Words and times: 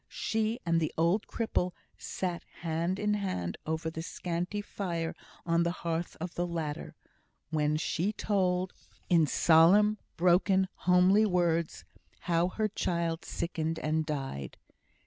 She 0.09 0.59
and 0.65 0.79
the 0.79 0.91
old 0.97 1.27
cripple 1.27 1.73
sat 1.95 2.43
hand 2.61 2.97
in 2.97 3.13
hand 3.13 3.59
over 3.67 3.91
the 3.91 4.01
scanty 4.01 4.59
fire 4.59 5.13
on 5.45 5.61
the 5.61 5.69
hearth 5.85 6.17
of 6.19 6.33
the 6.33 6.47
latter, 6.47 6.95
while 7.51 7.77
she 7.77 8.11
told 8.11 8.73
in 9.11 9.27
solemn, 9.27 9.99
broken, 10.17 10.67
homely 10.89 11.27
words, 11.27 11.85
how 12.21 12.47
her 12.47 12.67
child 12.69 13.23
sickened 13.25 13.77
and 13.77 14.03
died. 14.03 14.57